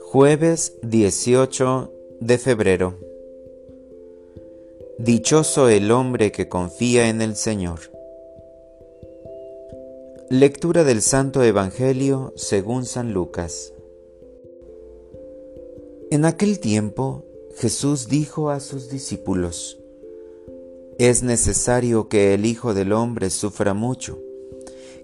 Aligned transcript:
Jueves 0.00 0.74
18 0.82 1.92
de 2.20 2.38
febrero. 2.38 2.94
Dichoso 4.98 5.68
el 5.68 5.90
hombre 5.90 6.30
que 6.30 6.48
confía 6.48 7.08
en 7.08 7.22
el 7.22 7.34
Señor. 7.34 7.80
Lectura 10.30 10.84
del 10.84 11.02
Santo 11.02 11.42
Evangelio 11.42 12.32
según 12.36 12.86
San 12.86 13.12
Lucas. 13.12 13.72
En 16.10 16.24
aquel 16.24 16.60
tiempo 16.60 17.24
Jesús 17.56 18.08
dijo 18.08 18.50
a 18.50 18.60
sus 18.60 18.88
discípulos, 18.88 19.81
Es 21.02 21.24
necesario 21.24 22.08
que 22.08 22.32
el 22.32 22.46
Hijo 22.46 22.74
del 22.74 22.92
Hombre 22.92 23.30
sufra 23.30 23.74
mucho, 23.74 24.20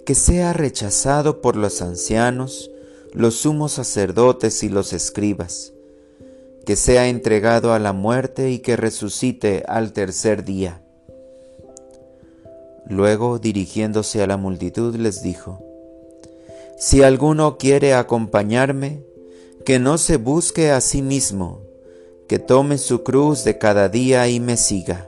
que 0.07 0.15
sea 0.15 0.53
rechazado 0.53 1.41
por 1.41 1.57
los 1.57 1.83
ancianos, 1.83 2.71
los 3.15 3.35
sumos 3.35 3.73
sacerdotes 3.73 4.63
y 4.63 4.69
los 4.69 4.93
escribas, 4.93 5.73
que 6.65 6.77
sea 6.77 7.09
entregado 7.09 7.73
a 7.73 7.81
la 7.81 7.93
muerte 7.93 8.53
y 8.53 8.61
que 8.61 8.77
resucite 8.77 9.65
al 9.67 9.93
tercer 9.93 10.45
día. 10.45 10.83
Luego, 12.87 13.41
dirigiéndose 13.41 14.23
a 14.23 14.29
la 14.29 14.37
multitud, 14.37 14.95
les 14.95 15.21
dijo, 15.21 15.61
Si 16.79 17.03
alguno 17.03 17.59
quiere 17.59 17.95
acompañarme, 17.95 19.03
que 19.65 19.81
no 19.81 19.99
se 19.99 20.17
busque 20.17 20.71
a 20.71 20.81
sí 20.81 21.03
mismo, 21.03 21.63
que 22.29 22.39
tome 22.39 22.79
su 22.79 23.03
cruz 23.03 23.43
de 23.43 23.59
cada 23.59 23.89
día 23.89 24.29
y 24.29 24.39
me 24.39 24.57
siga. 24.57 25.08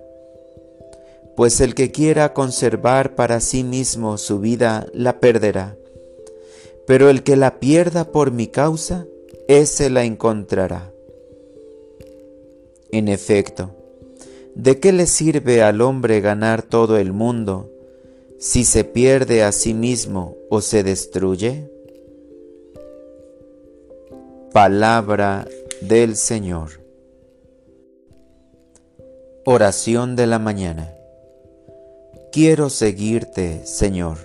Pues 1.40 1.62
el 1.62 1.74
que 1.74 1.90
quiera 1.90 2.34
conservar 2.34 3.14
para 3.14 3.40
sí 3.40 3.64
mismo 3.64 4.18
su 4.18 4.40
vida 4.40 4.86
la 4.92 5.20
perderá 5.20 5.74
pero 6.86 7.08
el 7.08 7.22
que 7.22 7.36
la 7.36 7.60
pierda 7.60 8.10
por 8.10 8.30
mi 8.30 8.48
causa, 8.48 9.06
ese 9.48 9.88
la 9.90 10.02
encontrará. 10.02 10.92
En 12.90 13.08
efecto, 13.08 13.70
¿de 14.56 14.80
qué 14.80 14.92
le 14.92 15.06
sirve 15.06 15.62
al 15.62 15.80
hombre 15.80 16.20
ganar 16.20 16.62
todo 16.62 16.98
el 16.98 17.12
mundo 17.12 17.70
si 18.40 18.64
se 18.64 18.82
pierde 18.82 19.44
a 19.44 19.52
sí 19.52 19.72
mismo 19.72 20.36
o 20.50 20.60
se 20.60 20.82
destruye? 20.82 21.70
Palabra 24.52 25.46
del 25.80 26.16
Señor. 26.16 26.82
Oración 29.44 30.16
de 30.16 30.26
la 30.26 30.40
mañana. 30.40 30.99
Quiero 32.32 32.70
seguirte, 32.70 33.66
Señor. 33.66 34.18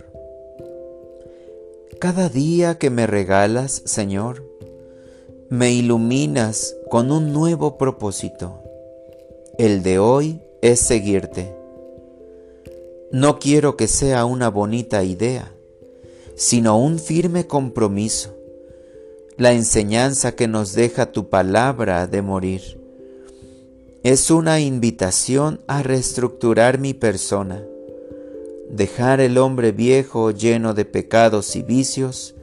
Cada 1.99 2.29
día 2.29 2.77
que 2.77 2.91
me 2.91 3.07
regalas, 3.07 3.81
Señor, 3.85 4.43
me 5.49 5.71
iluminas 5.71 6.75
con 6.87 7.11
un 7.11 7.33
nuevo 7.33 7.79
propósito. 7.79 8.61
El 9.57 9.81
de 9.81 9.97
hoy 9.97 10.39
es 10.61 10.81
seguirte. 10.81 11.55
No 13.11 13.39
quiero 13.39 13.75
que 13.75 13.87
sea 13.87 14.25
una 14.25 14.49
bonita 14.49 15.03
idea, 15.03 15.51
sino 16.35 16.77
un 16.77 16.99
firme 16.99 17.47
compromiso, 17.47 18.35
la 19.35 19.53
enseñanza 19.53 20.35
que 20.35 20.47
nos 20.47 20.73
deja 20.73 21.11
tu 21.11 21.29
palabra 21.29 22.05
de 22.05 22.21
morir. 22.21 22.79
Es 24.03 24.29
una 24.29 24.59
invitación 24.59 25.59
a 25.65 25.81
reestructurar 25.81 26.77
mi 26.77 26.93
persona 26.93 27.65
dejar 28.69 29.19
el 29.19 29.37
hombre 29.37 29.71
viejo 29.71 30.31
lleno 30.31 30.73
de 30.73 30.85
pecados 30.85 31.55
y 31.55 31.61
vicios, 31.61 32.35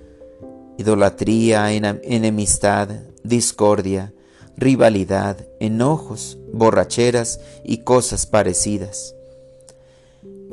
idolatría, 0.79 1.73
enemistad, 1.73 2.89
discordia, 3.23 4.13
rivalidad, 4.57 5.47
enojos, 5.61 6.39
borracheras 6.53 7.41
y 7.65 7.79
cosas 7.79 8.27
parecidas, 8.27 9.15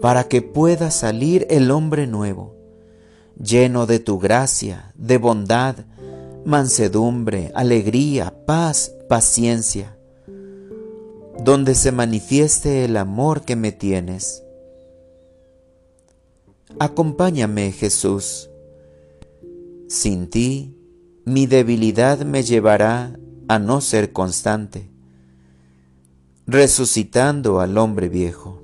para 0.01 0.25
que 0.25 0.41
pueda 0.41 0.91
salir 0.91 1.45
el 1.49 1.71
hombre 1.71 2.07
nuevo, 2.07 2.55
lleno 3.41 3.85
de 3.85 3.99
tu 3.99 4.19
gracia, 4.19 4.93
de 4.95 5.17
bondad, 5.17 5.75
mansedumbre, 6.45 7.51
alegría, 7.53 8.33
paz, 8.45 8.93
paciencia, 9.07 9.97
donde 11.43 11.75
se 11.75 11.91
manifieste 11.91 12.85
el 12.85 12.97
amor 12.97 13.43
que 13.43 13.55
me 13.55 13.71
tienes 13.71 14.43
Acompáñame, 16.77 17.71
Jesús. 17.71 18.49
Sin 19.87 20.29
ti, 20.29 20.75
mi 21.25 21.47
debilidad 21.47 22.19
me 22.19 22.43
llevará 22.43 23.19
a 23.47 23.57
no 23.57 23.81
ser 23.81 24.13
constante, 24.13 24.87
resucitando 26.45 27.59
al 27.59 27.77
hombre 27.79 28.07
viejo, 28.07 28.61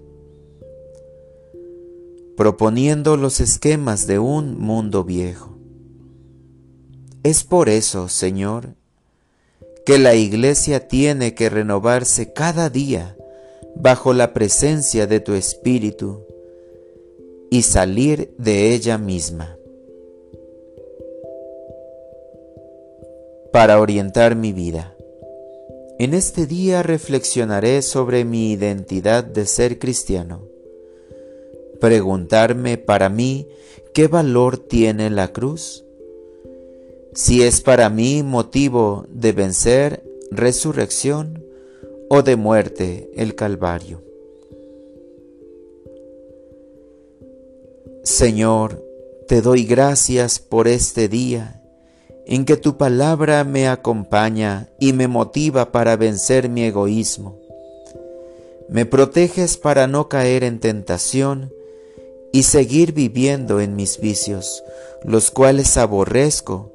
proponiendo 2.38 3.18
los 3.18 3.40
esquemas 3.40 4.06
de 4.06 4.20
un 4.20 4.60
mundo 4.60 5.04
viejo. 5.04 5.58
Es 7.24 7.44
por 7.44 7.70
eso, 7.70 8.08
Señor, 8.08 8.76
que 9.84 9.98
la 9.98 10.14
iglesia 10.14 10.88
tiene 10.88 11.34
que 11.34 11.50
renovarse 11.50 12.34
cada 12.34 12.70
día 12.70 13.18
bajo 13.76 14.14
la 14.14 14.32
presencia 14.32 15.08
de 15.08 15.20
tu 15.20 15.34
Espíritu 15.34 16.24
y 17.50 17.62
salir 17.62 18.34
de 18.38 18.74
ella 18.74 18.98
misma. 18.98 19.58
Para 23.52 23.80
orientar 23.80 24.36
mi 24.36 24.52
vida. 24.52 24.96
En 25.98 26.14
este 26.14 26.46
día 26.46 26.84
reflexionaré 26.84 27.82
sobre 27.82 28.26
mi 28.26 28.52
identidad 28.52 29.24
de 29.24 29.46
ser 29.46 29.80
cristiano. 29.80 30.44
Preguntarme 31.80 32.78
para 32.78 33.08
mí 33.10 33.48
qué 33.94 34.08
valor 34.08 34.58
tiene 34.58 35.10
la 35.10 35.30
cruz. 35.32 35.86
Si 37.14 37.44
es 37.44 37.62
para 37.62 37.90
mí 37.90 38.24
motivo 38.24 39.06
de 39.10 39.32
vencer, 39.32 40.04
resurrección 40.32 41.46
o 42.10 42.22
de 42.24 42.36
muerte 42.36 43.10
el 43.16 43.36
Calvario. 43.36 44.04
Señor, 48.06 48.86
te 49.28 49.42
doy 49.42 49.66
gracias 49.66 50.38
por 50.38 50.68
este 50.68 51.08
día 51.08 51.64
en 52.28 52.46
que 52.46 52.56
tu 52.56 52.78
palabra 52.78 53.44
me 53.44 53.68
acompaña 53.68 54.70
y 54.80 54.94
me 54.94 55.08
motiva 55.08 55.72
para 55.72 55.96
vencer 55.96 56.48
mi 56.48 56.66
egoísmo. 56.66 57.42
Me 58.70 58.86
proteges 58.86 59.58
para 59.58 59.88
no 59.88 60.08
caer 60.08 60.44
en 60.44 60.60
tentación 60.60 61.52
y 62.32 62.44
seguir 62.44 62.94
viviendo 62.94 63.60
en 63.60 63.76
mis 63.76 64.00
vicios, 64.00 64.64
los 65.04 65.32
cuales 65.32 65.76
aborrezco 65.76 66.72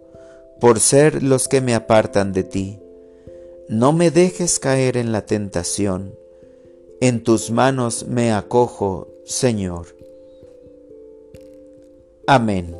por 0.61 0.81
ser 0.81 1.23
los 1.23 1.47
que 1.47 1.61
me 1.61 1.77
apartan 1.77 2.33
de 2.33 2.43
ti. 2.43 2.81
No 3.69 3.93
me 3.93 4.11
dejes 4.11 4.59
caer 4.59 4.97
en 4.97 5.13
la 5.13 5.27
tentación. 5.27 6.13
En 7.01 7.23
tus 7.23 7.53
manos 7.53 8.07
me 8.09 8.33
acojo, 8.33 9.07
Señor. 9.25 10.00
Amén. 12.27 12.80